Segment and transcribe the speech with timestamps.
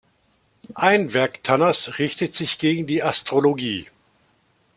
[0.73, 3.87] Ein Werk Tanners richtet sich gegen die Astrologie.